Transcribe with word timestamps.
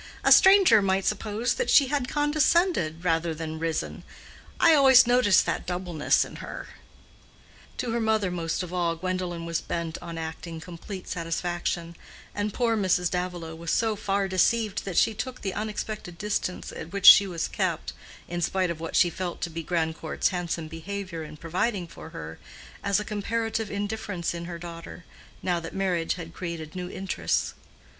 "A 0.23 0.31
stranger 0.31 0.81
might 0.81 1.05
suppose 1.05 1.53
that 1.53 1.69
she 1.69 1.89
had 1.89 2.07
condescended 2.07 3.03
rather 3.05 3.35
than 3.35 3.59
risen. 3.59 4.01
I 4.59 4.73
always 4.73 5.05
noticed 5.05 5.45
that 5.45 5.67
doubleness 5.67 6.25
in 6.25 6.37
her." 6.37 6.69
To 7.77 7.91
her 7.91 7.99
mother 8.01 8.31
most 8.31 8.63
of 8.63 8.73
all 8.73 8.95
Gwendolen 8.95 9.45
was 9.45 9.61
bent 9.61 9.99
on 10.01 10.17
acting 10.17 10.59
complete 10.59 11.07
satisfaction, 11.07 11.95
and 12.33 12.51
poor 12.51 12.75
Mrs. 12.75 13.11
Davilow 13.11 13.53
was 13.55 13.69
so 13.69 13.95
far 13.95 14.27
deceived 14.27 14.85
that 14.85 14.97
she 14.97 15.13
took 15.13 15.41
the 15.43 15.53
unexpected 15.53 16.17
distance 16.17 16.71
at 16.71 16.91
which 16.91 17.05
she 17.05 17.27
was 17.27 17.47
kept, 17.47 17.93
in 18.27 18.41
spite 18.41 18.71
of 18.71 18.79
what 18.79 18.95
she 18.95 19.11
felt 19.11 19.39
to 19.41 19.51
be 19.51 19.61
Grandcourt's 19.61 20.29
handsome 20.29 20.67
behavior 20.67 21.23
in 21.23 21.37
providing 21.37 21.85
for 21.85 22.09
her, 22.09 22.39
as 22.83 22.99
a 22.99 23.05
comparative 23.05 23.69
indifference 23.69 24.33
in 24.33 24.45
her 24.45 24.57
daughter, 24.57 25.05
now 25.43 25.59
that 25.59 25.75
marriage 25.75 26.15
had 26.15 26.33
created 26.33 26.75
new 26.75 26.89
interests. 26.89 27.53